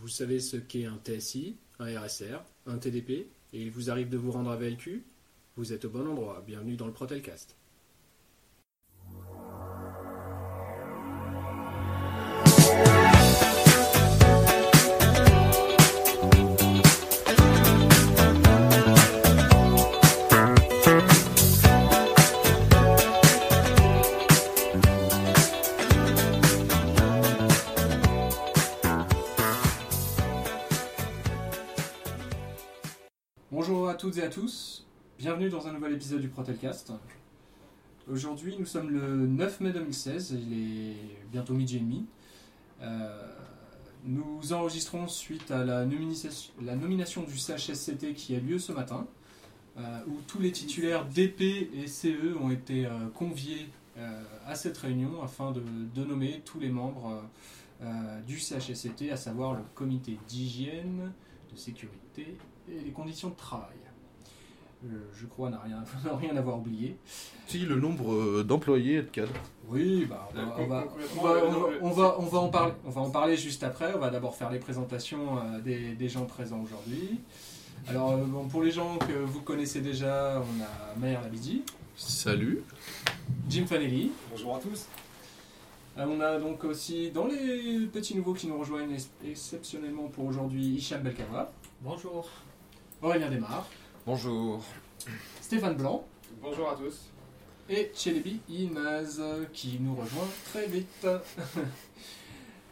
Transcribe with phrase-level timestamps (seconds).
[0.00, 4.16] Vous savez ce qu'est un TSI, un RSR, un TDP, et il vous arrive de
[4.16, 5.04] vous rendre à VLQ
[5.56, 7.56] Vous êtes au bon endroit, bienvenue dans le Protelcast.
[34.22, 34.84] À tous,
[35.16, 36.92] bienvenue dans un nouvel épisode du Protelcast.
[38.10, 40.96] Aujourd'hui nous sommes le 9 mai 2016, il est
[41.30, 42.04] bientôt midi et demi.
[42.82, 43.32] Euh,
[44.04, 49.06] nous enregistrons suite à la nomination, du CHSCT qui a lieu ce matin,
[49.78, 53.68] euh, où tous les titulaires DP et CE ont été euh, conviés
[54.46, 55.62] à cette réunion afin de,
[55.94, 57.20] de nommer tous les membres
[58.28, 61.12] du CHSCT, à savoir le comité d'hygiène,
[61.52, 62.36] de sécurité
[62.68, 63.87] et les conditions de travail.
[64.84, 66.96] Euh, je crois n'a rien, n'a rien avoir oublié.
[67.48, 69.32] Si, le nombre euh, d'employés et de cadres.
[69.68, 70.84] Oui, bah, on, va, on, va,
[71.16, 72.72] on, va, on, va, on, va, on va en parler.
[72.86, 73.92] On va en parler juste après.
[73.94, 77.18] On va d'abord faire les présentations euh, des, des gens présents aujourd'hui.
[77.88, 81.62] Alors, euh, bon, pour les gens que vous connaissez déjà, on a Maher Labidi,
[81.96, 82.62] Salut.
[83.48, 84.12] Jim Fanelli.
[84.30, 84.86] Bonjour à tous.
[85.98, 90.24] Euh, On a donc aussi, dans les petits nouveaux qui nous rejoignent ex- exceptionnellement pour
[90.26, 91.50] aujourd'hui, Hicham Belkava,
[91.82, 92.28] Bonjour.
[93.02, 93.66] Aurélien Desmar,
[94.08, 94.64] Bonjour.
[95.42, 96.02] Stéphane Blanc
[96.40, 97.10] Bonjour à tous.
[97.68, 99.20] et Chelebi Inaz
[99.52, 101.06] qui nous rejoint très vite.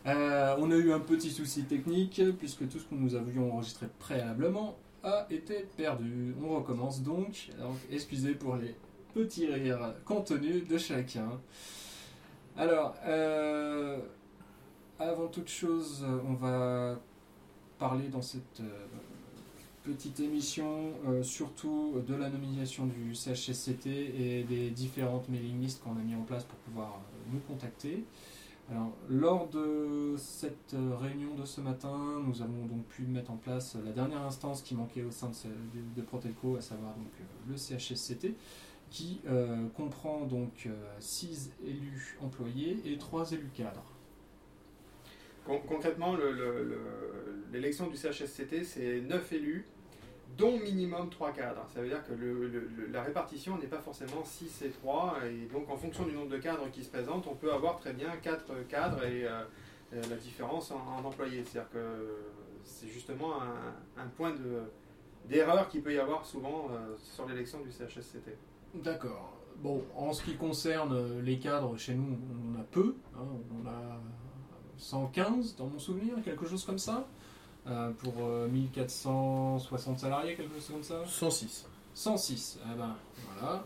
[0.07, 3.89] Euh, on a eu un petit souci technique puisque tout ce que nous avions enregistré
[3.99, 6.33] préalablement a été perdu.
[6.41, 7.51] On recommence donc.
[7.59, 8.77] Donc excusez pour les
[9.15, 11.41] petits rires contenus de chacun.
[12.57, 13.99] Alors, euh,
[15.01, 17.01] avant toute chose, on va
[17.81, 18.87] parler dans cette euh,
[19.87, 25.93] petite émission euh, surtout de la nomination du CHSCT et des différentes mailing lists qu'on
[25.97, 28.03] a mis en place pour pouvoir euh, nous contacter.
[28.69, 31.97] Alors, lors de cette euh, réunion de ce matin,
[32.27, 35.35] nous avons donc pu mettre en place la dernière instance qui manquait au sein de,
[35.35, 35.47] ce-
[36.57, 37.13] à savoir donc
[37.49, 38.35] le CHSCT,
[38.91, 39.21] qui
[39.77, 40.69] comprend donc
[41.01, 43.83] 6 élus employés et 3 élus cadres.
[45.47, 46.79] Con- concrètement, le- le- le-
[47.53, 49.67] l'élection du CHSCT, c'est 9 élus,
[50.37, 51.67] dont minimum 3 cadres.
[51.73, 52.13] Ça veut dire que
[52.93, 55.19] la répartition n'est pas forcément 6 et 3.
[55.31, 57.93] Et donc, en fonction du nombre de cadres qui se présentent, on peut avoir très
[57.93, 59.43] bien 4 cadres et euh,
[59.95, 61.45] euh, la différence en, employés.
[61.45, 61.79] C'est-à-dire que
[62.65, 63.35] c'est justement
[63.97, 64.63] un, point de
[65.29, 68.37] d'erreur qu'il peut y avoir souvent euh, sur l'élection du CHSCT.
[68.75, 69.33] D'accord.
[69.57, 72.19] Bon, en ce qui concerne les cadres, chez nous,
[72.55, 72.95] on a peu.
[73.17, 73.25] hein.
[73.65, 74.01] on a
[74.79, 77.07] 115 dans mon souvenir, quelque chose comme ça.
[77.69, 81.03] Euh, pour euh, 1460 salariés, quelque chose comme ça.
[81.05, 81.67] 106.
[81.95, 82.95] 106, eh ben,
[83.35, 83.65] voilà.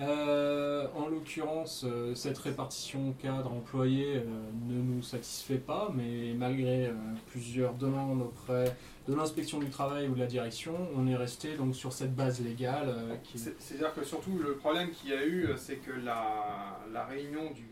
[0.00, 4.22] Euh, en l'occurrence, euh, cette répartition cadre-employé euh,
[4.68, 6.92] ne nous satisfait pas, mais malgré euh,
[7.30, 8.76] plusieurs demandes auprès
[9.06, 12.40] de l'inspection du travail ou de la direction, on est resté donc sur cette base
[12.40, 15.92] légale euh, qui C'est-à-dire que surtout le problème qu'il y a eu, euh, c'est que
[15.92, 17.66] la, la réunion du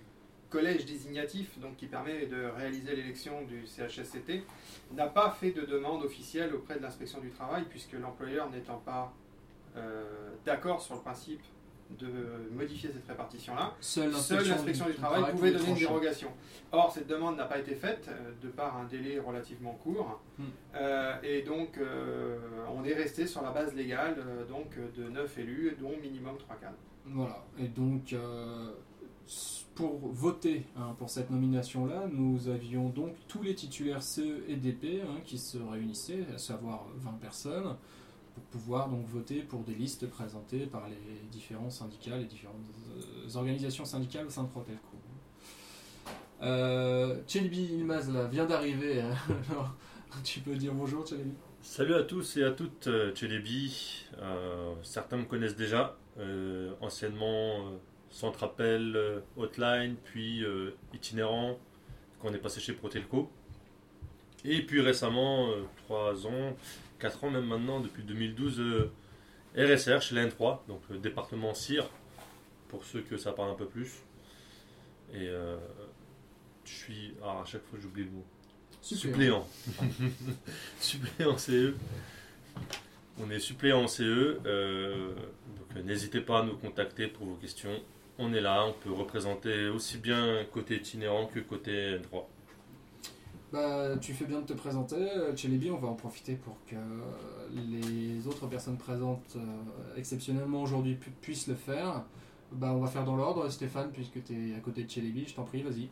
[0.51, 4.43] collège désignatif, donc qui permet de réaliser l'élection du CHSCT,
[4.93, 9.15] n'a pas fait de demande officielle auprès de l'inspection du travail, puisque l'employeur n'étant pas
[9.77, 10.03] euh,
[10.45, 11.43] d'accord sur le principe
[11.99, 12.07] de
[12.53, 16.31] modifier cette répartition-là, Seule l'inspection du travail pouvait donner une dérogation.
[16.71, 20.45] Or, cette demande n'a pas été faite euh, de par un délai relativement court, Hmm.
[20.77, 21.79] Euh, et donc
[22.75, 24.17] on est resté sur la base légale
[24.49, 26.79] donc de 9 élus, dont minimum 3 cadres.
[27.05, 28.15] Voilà, et donc
[29.75, 35.03] pour voter hein, pour cette nomination-là, nous avions donc tous les titulaires CE et DP
[35.03, 37.77] hein, qui se réunissaient, à savoir 20 personnes,
[38.35, 42.57] pour pouvoir donc voter pour des listes présentées par les différents syndicats, les différentes
[42.97, 44.97] euh, organisations syndicales au sein de Protelco.
[46.43, 49.15] Euh, Chelibi Ilmaz là, vient d'arriver, hein.
[50.25, 51.33] tu peux dire bonjour Chelibi
[51.63, 54.07] Salut à tous et à toutes, euh, Tchélébi.
[54.19, 55.97] Euh, certains me connaissent déjà,
[56.81, 57.81] anciennement
[58.11, 61.59] centre appel, euh, hotline, puis euh, itinérant,
[62.21, 63.31] quand on est passé chez Protelco.
[64.45, 66.57] Et puis récemment, euh, 3 ans,
[66.99, 68.91] 4 ans même maintenant, depuis 2012, euh,
[69.57, 71.89] RSR chez l'N3, donc le département CIR,
[72.69, 73.91] pour ceux que ça parle un peu plus.
[75.13, 75.57] Et euh,
[76.65, 77.15] je suis.
[77.23, 78.25] Ah, à chaque fois j'oublie le mot.
[78.81, 79.47] Suppléant.
[80.81, 81.75] suppléant CE.
[83.21, 84.03] On est suppléant en CE.
[84.47, 87.83] euh, donc euh, n'hésitez pas à nous contacter pour vos questions.
[88.21, 92.29] On est là, on peut représenter aussi bien côté itinérant que côté droit.
[93.53, 94.95] Bah, tu fais bien de te présenter.
[94.97, 96.77] Euh, Chelebi, on va en profiter pour que
[97.53, 102.05] les autres personnes présentes euh, exceptionnellement aujourd'hui pu- puissent le faire.
[102.53, 105.35] Bah, on va faire dans l'ordre, Stéphane, puisque tu es à côté de Chelebi, je
[105.35, 105.89] t'en prie, vas-y.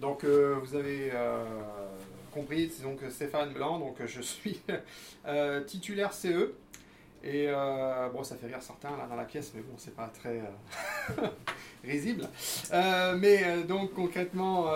[0.00, 1.44] Donc euh, vous avez euh,
[2.32, 4.60] compris, c'est donc Stéphane Blanc, donc je suis
[5.26, 6.52] euh, titulaire CE.
[7.24, 10.08] Et euh, bon, ça fait rire certains là dans la pièce, mais bon, c'est pas
[10.08, 11.28] très euh,
[11.84, 12.28] risible.
[12.72, 14.66] Euh, mais donc concrètement,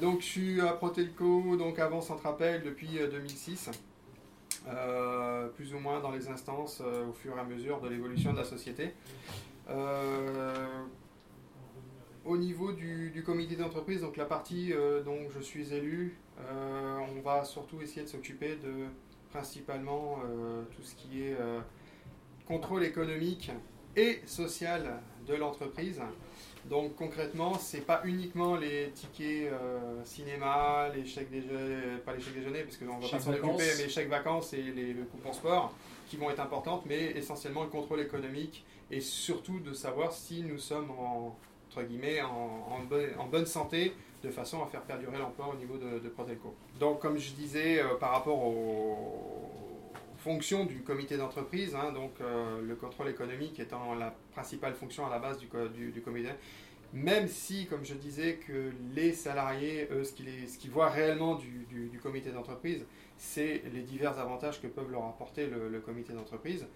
[0.00, 3.70] donc je suis à Protelco, donc avant Centrapel depuis euh, 2006.
[4.68, 8.38] Euh, plus ou moins dans les instances au fur et à mesure de l'évolution de
[8.38, 8.94] la société.
[12.24, 14.72] Au niveau du, du comité d'entreprise, donc la partie
[15.04, 16.16] dont je suis élu,
[16.48, 18.86] on va surtout essayer de s'occuper de
[19.32, 21.60] principalement euh, tout ce qui est euh,
[22.46, 23.50] contrôle économique
[23.96, 26.00] et social de l'entreprise.
[26.66, 32.34] Donc concrètement, c'est pas uniquement les tickets euh, cinéma, les chèques déjeuner, pas les chèques
[32.34, 33.58] déjeuner parce qu'on va pas s'en occuper, vacances.
[33.58, 35.74] mais les chèques vacances et les, le coupon sport
[36.08, 40.58] qui vont être importantes, mais essentiellement le contrôle économique et surtout de savoir si nous
[40.58, 41.36] sommes en,
[41.68, 45.56] entre guillemets, en, en bonne, en bonne santé de façon à faire perdurer l'emploi au
[45.56, 46.54] niveau de, de Protelco.
[46.78, 49.50] Donc comme je disais euh, par rapport aux
[50.18, 55.18] fonctions du comité d'entreprise, hein, euh, le contrôle économique étant la principale fonction à la
[55.18, 56.30] base du, du comité,
[56.92, 62.30] même si, comme je disais, que les salariés, eux, ce qu'ils voient réellement du, comité
[62.30, 62.84] d'entreprise,
[63.16, 66.66] c'est les divers avantages que peuvent leur apporter le, le comité d'entreprise.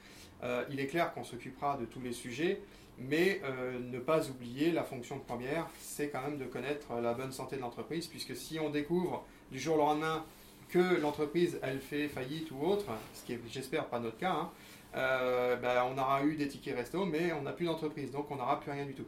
[0.43, 2.61] Euh, il est clair qu'on s'occupera de tous les sujets,
[2.99, 7.33] mais euh, ne pas oublier la fonction première, c'est quand même de connaître la bonne
[7.33, 10.25] santé de l'entreprise, puisque si on découvre du jour au lendemain
[10.69, 14.51] que l'entreprise, elle fait faillite ou autre, ce qui est, j'espère, pas notre cas, hein,
[14.97, 18.37] euh, ben, on aura eu des tickets resto, mais on n'a plus d'entreprise, donc on
[18.37, 19.05] n'aura plus rien du tout.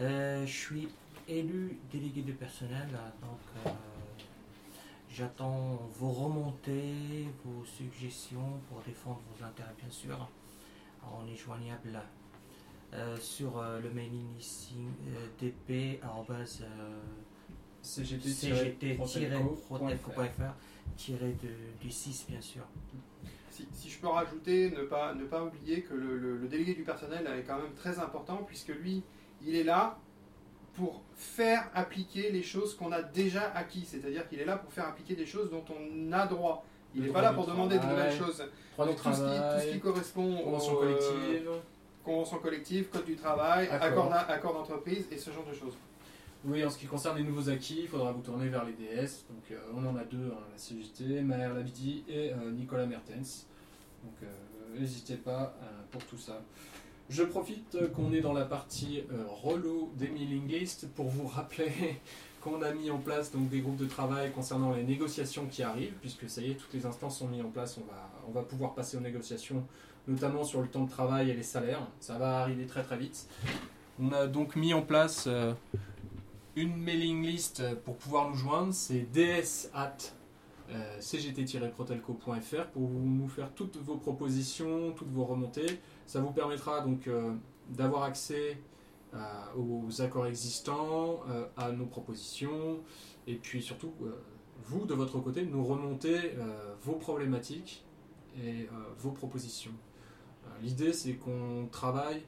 [0.00, 0.88] Euh, je suis
[1.28, 2.88] élu délégué de personnel,
[3.20, 3.70] donc euh,
[5.12, 10.28] j'attends vos remontées, vos suggestions pour défendre vos intérêts, bien sûr.
[11.04, 12.00] On est joignable
[12.94, 16.00] euh, sur euh, le mailing listing euh, dp
[16.62, 17.00] euh,
[21.32, 22.62] de- du 6 bien sûr.
[23.50, 26.74] Si, si je peux rajouter, ne pas, ne pas oublier que le, le- le délégué
[26.74, 29.02] du personnel est quand même très important puisque lui,
[29.44, 29.98] il est là
[30.74, 33.84] pour faire appliquer les choses qu'on a déjà acquis.
[33.84, 36.64] C'est-à-dire qu'il est là pour faire appliquer des choses dont on a droit.
[36.94, 38.44] Il n'est pas là pour demander de nouvelles choses.
[38.78, 41.48] Donc, tout, ce qui, tout ce travail, qui correspond convention aux, collective.
[41.48, 41.58] euh,
[42.04, 44.54] convention collective, code du travail, Accord.
[44.54, 45.76] d'entreprise et ce genre de choses.
[46.44, 49.24] Oui, en ce qui concerne les nouveaux acquis, il faudra vous tourner vers les DS.
[49.30, 53.46] Donc, euh, on en a deux, hein, la CGT, Maher Labidi et euh, Nicolas Mertens.
[54.02, 56.42] Donc, euh, n'hésitez pas euh, pour tout ça.
[57.12, 61.26] Je profite euh, qu'on est dans la partie euh, relou des mailing lists pour vous
[61.26, 61.70] rappeler
[62.40, 65.92] qu'on a mis en place donc, des groupes de travail concernant les négociations qui arrivent,
[66.00, 67.76] puisque ça y est, toutes les instances sont mises en place.
[67.76, 69.62] On va, on va pouvoir passer aux négociations,
[70.08, 71.86] notamment sur le temps de travail et les salaires.
[72.00, 73.28] Ça va arriver très très vite.
[74.00, 75.52] On a donc mis en place euh,
[76.56, 79.98] une mailing list pour pouvoir nous joindre, c'est ds at
[81.00, 85.80] cgt-protelco.fr pour nous faire toutes vos propositions, toutes vos remontées.
[86.06, 87.32] Ça vous permettra donc euh,
[87.68, 88.58] d'avoir accès
[89.14, 89.18] euh,
[89.56, 92.80] aux accords existants, euh, à nos propositions,
[93.26, 94.10] et puis surtout, euh,
[94.64, 97.84] vous, de votre côté, nous remonter euh, vos problématiques
[98.42, 99.72] et euh, vos propositions.
[100.46, 102.22] Euh, L'idée, c'est qu'on travaille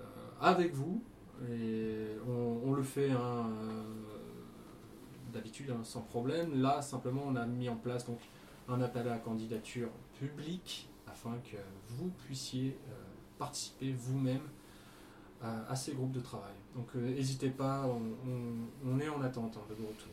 [0.00, 0.04] euh,
[0.40, 1.02] avec vous,
[1.50, 3.82] Et on, le fait hein, euh,
[5.36, 6.60] d'habitude hein, sans problème.
[6.60, 8.18] Là, simplement, on a mis en place donc,
[8.68, 11.56] un appel à candidature public afin que
[11.88, 12.92] vous puissiez euh,
[13.38, 14.42] participer vous-même
[15.42, 16.54] à, à ces groupes de travail.
[16.74, 17.86] Donc euh, n'hésitez pas,
[18.84, 20.08] on, est en attente hein, de vos retours.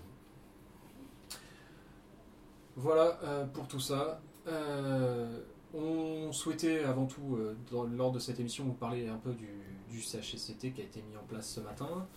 [2.76, 4.22] Voilà euh, pour tout ça.
[4.48, 5.40] Euh,
[5.74, 7.56] on souhaitait avant tout, euh,
[7.96, 9.50] lors de cette émission, vous parler un peu du,
[9.90, 12.08] du CHSCT qui a été mis en place ce matin.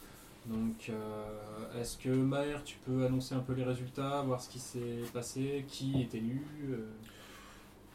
[0.49, 4.61] Donc, euh, est-ce que Maher, tu peux annoncer un peu les résultats, voir ce qui
[4.61, 6.87] s'est passé, qui est élu euh,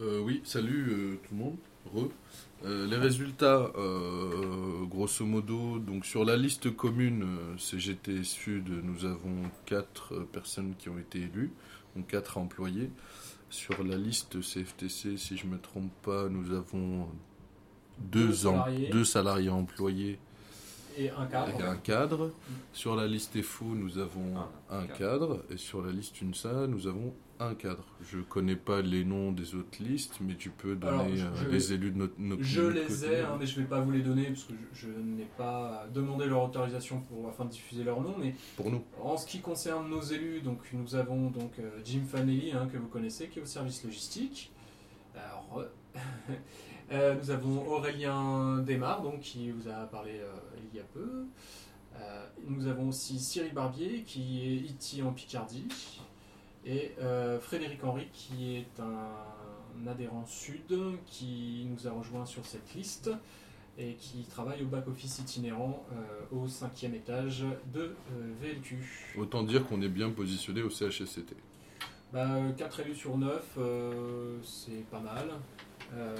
[0.01, 1.57] Euh, oui, salut tout le monde.
[1.95, 2.09] Re.
[2.63, 3.71] Les résultats,
[4.87, 7.25] grosso modo, donc sur la liste commune
[7.57, 11.51] CGT Sud, nous avons quatre euh, personnes qui ont été élues,
[11.95, 12.91] donc quatre employés.
[13.49, 17.07] Sur la liste CFTC, si je ne me trompe pas, nous avons
[17.99, 18.31] deux,
[18.91, 20.19] deux salariés employés
[20.97, 22.31] et un cadre et un cadre.
[22.73, 24.37] Sur la liste FO, nous avons
[24.69, 25.43] Un un cadre.
[25.49, 27.83] Et sur la liste UNSA, nous avons un cadre.
[28.03, 31.29] Je connais pas les noms des autres listes, mais tu peux donner Alors, je- euh,
[31.43, 33.13] je- les élus de notre, notre- Je notre les côté.
[33.13, 35.27] ai, hein, mais je ne vais pas vous les donner parce que je, je n'ai
[35.37, 38.13] pas demandé leur autorisation pour, afin de diffuser leur nom.
[38.19, 38.83] Mais Pour nous.
[39.01, 42.77] en ce qui concerne nos élus, donc, nous avons donc euh, Jim Fanelli, hein, que
[42.77, 44.51] vous connaissez, qui est au service logistique.
[45.15, 45.65] Alors,
[46.91, 50.33] euh, nous avons Aurélien Desmar, donc, qui vous a parlé euh,
[50.71, 51.25] il y a peu.
[51.95, 55.67] Euh, nous avons aussi Cyril Barbier, qui est IT en Picardie.
[56.63, 56.91] Et
[57.41, 63.09] Frédéric Henry, qui est un adhérent sud, qui nous a rejoint sur cette liste
[63.79, 65.83] et qui travaille au back-office itinérant
[66.31, 67.95] au cinquième étage de
[68.39, 69.15] VLQ.
[69.17, 71.35] Autant dire qu'on est bien positionné au CHSCT.
[72.13, 73.57] Bah, 4 élus sur 9,
[74.43, 75.31] c'est pas mal.
[75.93, 76.15] Euh,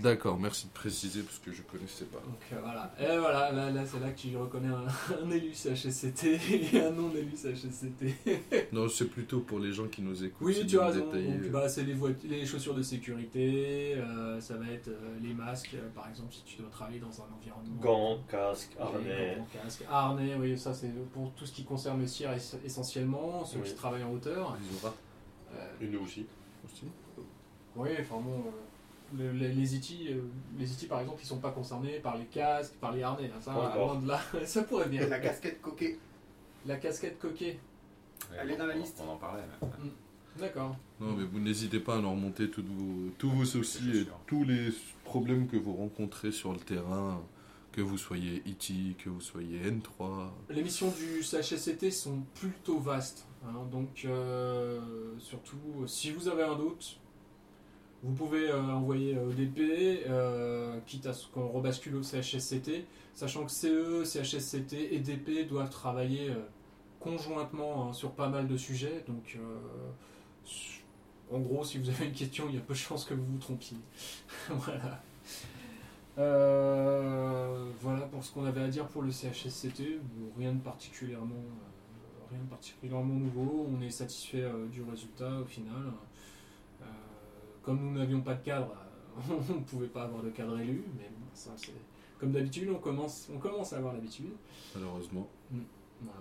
[0.03, 2.19] D'accord, merci de préciser parce que je connaissais pas.
[2.19, 4.87] Donc euh, voilà, et voilà, là, là c'est là que tu reconnais un,
[5.25, 6.25] un élu CHSCT
[6.75, 8.73] et un non-élu CHSCT.
[8.73, 10.47] Non, c'est plutôt pour les gens qui nous écoutent.
[10.47, 11.07] Oui, tu as raison.
[11.11, 15.89] Donc, bah, c'est les, chaussures de sécurité, euh, ça va être euh, les masques, euh,
[15.95, 17.81] par exemple, si tu dois travailler dans un environnement.
[17.81, 19.37] Gants, casque, Les harnais.
[19.39, 23.45] gants, casques, harnais, oui, ça c'est pour tout ce qui concerne le cire ess- essentiellement,
[23.45, 23.69] ceux Oui.
[23.69, 24.57] qui travaillent en hauteur.
[25.55, 26.27] Euh, nous aussi.
[26.65, 26.85] aussi.
[27.77, 30.23] Oui, enfin bon, euh, le- les, les IT, euh,
[30.59, 33.31] les IT par exemple, ils sont pas concernés par les casques, par les harnais.
[33.35, 33.93] hein, ça, Pas encore.
[33.95, 35.07] loin de là, ça pourrait bien.
[35.09, 35.99] La casquette coquée.
[36.67, 37.59] La casquette coquée,
[38.41, 39.01] Elle est dans la on- liste.
[39.07, 39.43] On en parlait.
[39.63, 39.69] mais-
[40.41, 40.77] d'accord.
[41.01, 44.05] Non, mais vous n'hésitez pas à nous remonter toutes vos, tous vos soucis C'est et
[44.05, 44.19] sûr.
[44.27, 44.71] tous les
[45.05, 47.21] problèmes que vous rencontrez sur le terrain,
[47.73, 50.31] que vous soyez IT, que vous soyez N3.
[50.51, 53.27] Les missions du CHSCT sont plutôt vastes.
[53.45, 54.81] hein, donc, euh,
[55.19, 56.99] surtout, si vous avez un doute,
[58.05, 62.85] vous pouvez euh, envoyer au DP, euh, quitte à ce qu'on rebascule au CHSCT,
[63.15, 66.35] sachant que CE, CHSCT et DP doivent travailler euh,
[67.01, 69.05] conjointement hein, sur pas mal de sujets.
[69.09, 69.59] Donc, euh,
[71.33, 73.25] en gros, si vous avez une question, il y a peu de chances que vous
[73.25, 73.79] vous trompiez.
[74.51, 75.01] voilà.
[76.19, 79.99] Euh, voilà pour ce qu'on avait à dire pour le CHSCT.
[80.39, 83.67] Rien de particulièrement, euh, rien de particulièrement nouveau.
[83.75, 85.93] On est satisfait euh, du résultat au final.
[87.65, 88.75] Comme nous n'avions pas de cadre,
[89.31, 91.73] euh, on ne pouvait pas avoir de cadre élu, mais bon, ça c'est
[92.19, 92.69] comme d'habitude.
[92.71, 94.31] On commence, on commence à avoir l'habitude.
[94.75, 95.29] Malheureusement.
[96.01, 96.19] Voilà.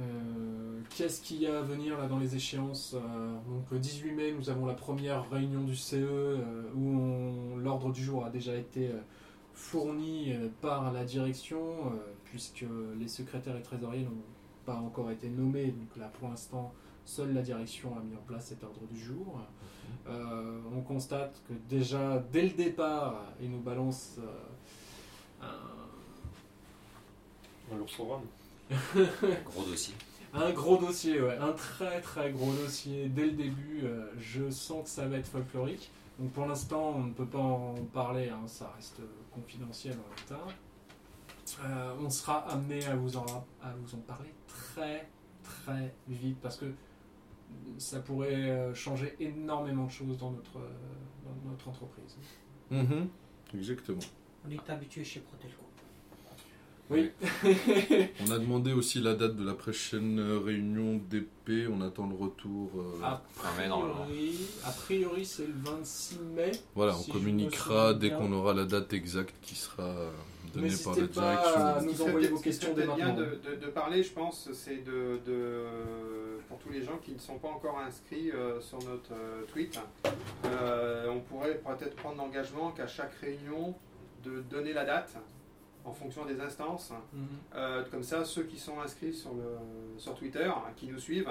[0.00, 4.12] Euh, Qu'est-ce qu'il y a à venir là dans les échéances Euh, Donc le 18
[4.12, 8.54] mai, nous avons la première réunion du CE euh, où l'ordre du jour a déjà
[8.56, 8.90] été
[9.54, 11.60] fourni par la direction
[12.24, 12.64] puisque
[12.98, 14.22] les secrétaires et trésoriers n'ont
[14.64, 15.72] pas encore été nommés.
[15.72, 16.72] Donc là pour l'instant,
[17.08, 19.40] seule la direction a mis en place cet ordre du jour.
[20.08, 25.78] Euh, on constate que déjà dès le départ, ils nous balancent euh, un,
[27.74, 28.26] Un lourd programme.
[29.44, 29.94] Gros dossier.
[30.34, 33.80] Un gros dossier, ouais, un très très gros dossier dès le début.
[33.84, 35.90] euh, je sens que ça va être folklorique.
[36.18, 39.00] Donc pour l'instant, on ne peut pas en parler, hein, ça reste
[39.32, 40.44] confidentiel en l'état.
[41.64, 43.24] Euh, on sera amené à vous, en,
[43.62, 45.08] à vous en parler très
[45.42, 46.66] très vite parce que
[47.78, 50.68] ça pourrait euh, changer énormément de choses dans notre, euh,
[51.44, 52.16] dans notre entreprise.
[52.70, 53.08] Mhm,
[53.54, 53.98] Exactement.
[54.46, 55.62] On est habitué chez Protelco.
[56.90, 57.10] Oui.
[58.26, 61.66] On a demandé aussi la date de la prochaine euh, réunion d'épée.
[61.70, 62.70] On attend le retour.
[62.76, 64.04] euh, a normalement.
[64.06, 66.52] priori, a priori, c'est le 26 mai.
[66.74, 69.94] voilà, si on communiquera dès qu'on aura la date exacte qui sera
[70.54, 71.92] donnée par la N'hésitez pas à direction.
[71.92, 73.20] Qui nous envoyer vos questions dès peut-être bien maintenant.
[73.20, 75.66] de, de- de parler, je pense, c'est de, de-
[76.48, 79.78] pour tous les gens qui ne sont pas encore inscrits euh, sur notre euh, tweet,
[80.44, 83.74] euh, on pourrait peut-être prendre l'engagement qu'à chaque réunion
[84.24, 85.16] de donner la date
[85.84, 86.92] en fonction des instances.
[87.12, 87.26] Mhm.
[87.54, 91.30] Euh, comme ça, ceux qui sont inscrits sur, le, sur Twitter, hein, qui nous suivent,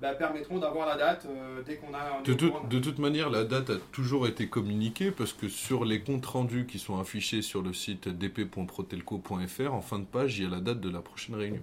[0.00, 2.22] bah, permettront d'avoir la date euh, dès qu'on a.
[2.22, 2.64] De, courant.
[2.64, 6.66] de toute manière, la date a toujours été communiquée parce que sur les comptes rendus
[6.66, 10.60] qui sont affichés sur le site dp.protelco.fr, en fin de page, il y a la
[10.60, 11.62] date de la prochaine réunion.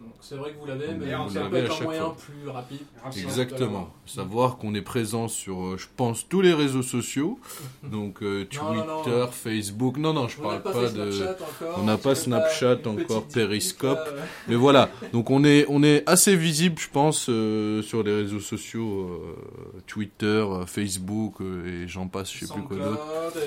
[0.00, 2.02] Donc c'est vrai que vous l'avez, Vous mais l'avez ça à peut être un moyen
[2.04, 2.16] fois.
[2.16, 2.80] plus rapide.
[3.16, 3.90] Exactement.
[4.06, 7.38] Savoir qu'on est présent sur, euh, je pense, tous les réseaux sociaux.
[7.82, 9.26] Donc euh, Twitter, non, non.
[9.28, 9.96] Facebook.
[9.96, 11.10] Non, non, je On parle pas, pas, de.
[11.10, 11.78] Snapchat encore.
[11.78, 13.98] on n'a pas Snapchat encore, Periscope.
[14.06, 14.88] euh, Mais voilà.
[15.12, 19.80] Donc on est, on est assez visible, je pense, euh, sur les réseaux sociaux, euh,
[19.86, 23.02] Twitter, Facebook euh, et j'en passe, je sais plus quoi d'autre.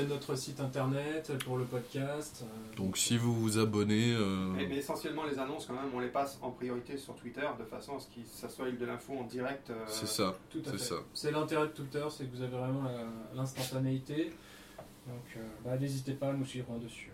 [0.09, 2.43] Notre site internet pour le podcast.
[2.43, 5.99] euh, Donc si vous vous abonnez, euh, Mais, mais essentiellement, les annonces, quand même, on
[5.99, 9.13] les passe en priorité sur Twitter de façon à ce que ça soit de l'info
[9.17, 9.69] en direct.
[9.69, 10.35] euh, c'est ça.
[10.49, 10.77] Tout à C'est fait.
[10.83, 10.95] ça.
[11.13, 14.31] C'est l'intérêt de Twitter, c'est que vous avez vraiment la- l'instantanéité.
[15.07, 17.11] Donc euh, bah, n'hésitez pas à nous suivre dessus.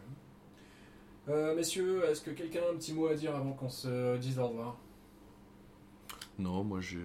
[1.29, 4.39] Euh, messieurs, est-ce que quelqu'un a un petit mot à dire avant qu'on se dise
[4.39, 4.77] au revoir?
[6.39, 6.99] Non, moi j'ai,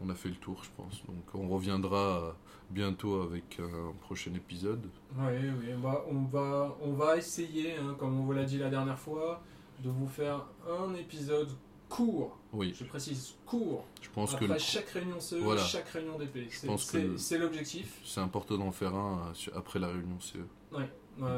[0.00, 1.04] on a fait le tour, je pense.
[1.06, 2.36] Donc on reviendra
[2.70, 4.86] bientôt avec un prochain épisode.
[5.18, 8.70] Oui, oui, bah, on, va, on va essayer, hein, comme on vous l'a dit la
[8.70, 9.42] dernière fois,
[9.82, 11.48] de vous faire un épisode
[11.88, 15.62] court, Oui, je précise court, je pense que après le- chaque réunion CE, Voilà.
[15.62, 16.46] chaque réunion d'épée.
[16.50, 16.98] C'est que
[17.38, 17.98] l'objectif.
[18.04, 20.38] c'est important d'en faire un euh, après la réunion CE.
[20.72, 20.88] Ouais,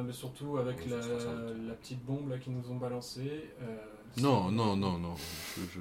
[0.05, 0.99] mais surtout avec Ouais, la,
[1.75, 3.51] petite bombe là qu'ils nous ont balancée.
[3.62, 3.77] euh,
[4.19, 5.14] Non, non, non, non.
[5.57, 5.62] Je,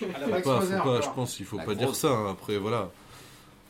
[0.00, 2.08] je- pas pas, pense qu'il faut La pas dire ça.
[2.10, 2.30] hein.
[2.32, 2.90] Après, voilà.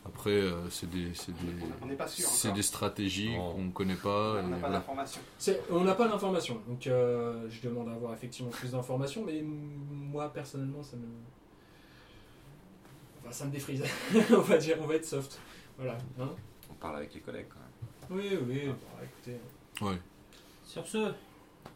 [0.05, 3.71] Après, euh, c'est des, c'est des, On n'est pas sûr c'est des stratégies qu'on ne
[3.71, 4.35] connaît pas.
[4.39, 4.75] On n'a pas voilà.
[4.77, 5.21] d'informations.
[5.37, 9.41] C'est- On n'a pas d'informations, donc euh, je demande à avoir effectivement plus d'informations, mais
[9.43, 11.05] moi personnellement ça me.
[13.21, 13.83] Enfin, ça me défrise,
[14.31, 15.39] on va dire, on va être soft.
[15.77, 15.97] Voilà.
[16.19, 16.29] hein.
[16.71, 18.19] On parle avec les collègues quand même.
[18.21, 19.37] oui, oui, bon, écoutez.
[19.81, 19.99] Ouais.
[20.65, 21.11] Sur ce,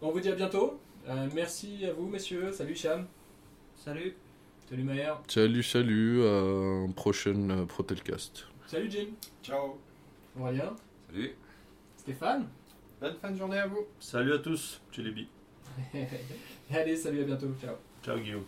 [0.02, 0.80] On vous dit à bientôt.
[1.08, 2.52] Euh, merci à vous, messieurs.
[2.54, 3.06] Salut Cham.
[3.76, 4.16] salut.
[4.70, 5.14] Salut Maher.
[5.28, 6.24] Salut, salut.
[6.26, 8.46] À un prochain euh, Protelcast.
[8.68, 9.08] Salut Jim.
[9.44, 9.78] Ciao.
[10.40, 10.76] Aurélien.
[11.12, 11.36] Salut
[11.98, 12.48] Stéphane.
[13.00, 13.86] Bonne fin de journée à vous.
[14.00, 15.28] Salut à tous, Tchélébi.
[16.74, 17.54] Allez, salut, à bientôt.
[17.62, 17.76] Ciao.
[18.04, 18.46] Ciao Guillaume.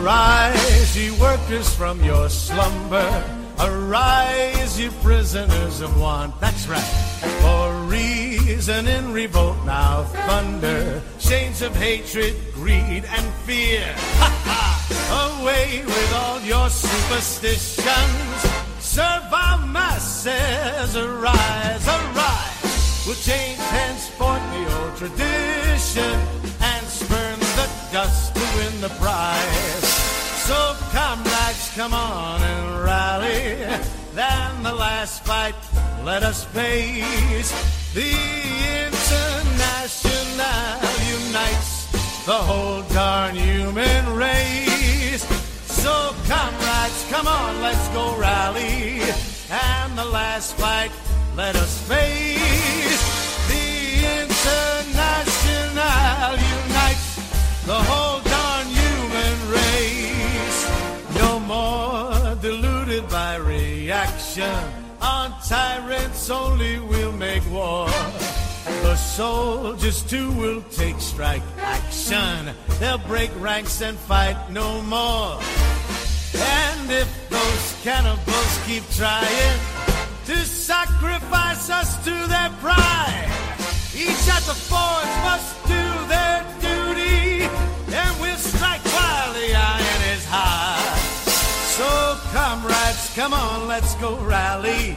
[0.00, 3.24] Arise, ye workers, from your slumber.
[3.58, 6.38] Arise, ye prisoners of want.
[6.40, 6.80] That's right.
[7.42, 11.02] For reason in revolt now thunder.
[11.28, 13.84] Chains of hatred, greed, and fear.
[15.12, 18.40] Away with all your superstitions.
[18.78, 20.96] Serve our masses.
[20.96, 23.04] Arise, arise.
[23.06, 26.18] We'll change henceforth the old tradition
[26.62, 29.84] and spurn the dust to win the prize.
[30.48, 33.66] So comrades, come on and rally.
[34.14, 35.54] Then the last fight,
[36.06, 37.52] let us face.
[37.92, 38.16] The
[38.86, 40.87] International
[41.38, 41.86] unites
[42.24, 45.24] the whole darn human race.
[45.82, 49.00] So comrades, come on, let's go rally.
[49.50, 50.90] And the last fight,
[51.36, 53.02] let us face.
[53.48, 57.06] The International unites
[57.66, 60.60] the whole darn human race.
[61.20, 64.58] No more deluded by reaction.
[65.00, 67.88] On tyrants only we'll make war.
[68.82, 72.54] The soldiers too will take strike action.
[72.78, 75.40] They'll break ranks and fight no more.
[76.36, 79.58] And if those cannibals keep trying
[80.26, 83.30] to sacrifice us to their pride,
[83.94, 87.42] each at the forge must do their duty,
[87.94, 90.98] and we'll strike while the iron is hot.
[91.76, 94.96] So, comrades, come on, let's go rally